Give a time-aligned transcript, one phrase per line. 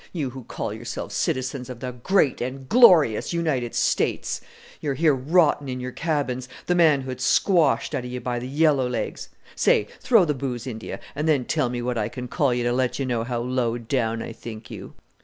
[0.13, 4.41] You who call yourselves citizens of the great and glorious United States!
[4.79, 8.89] You're here rottin' in your cabins, the manhood squashed out of you by the yellow
[8.89, 9.29] legs.
[9.55, 9.87] Say!
[9.99, 12.73] throw the booze into you, and then tell me what I can call you to
[12.73, 14.95] let you know how low down I think you."